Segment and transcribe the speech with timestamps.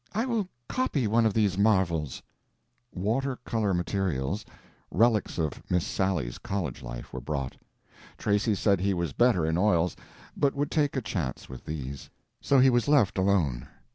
[0.13, 2.23] I will copy one of these marvels."
[2.91, 7.55] Water color materials—relics of Miss Sally's college life—were brought.
[8.17, 9.95] Tracy said he was better in oils,
[10.35, 12.09] but would take a chance with these.
[12.41, 13.67] So he was left alone.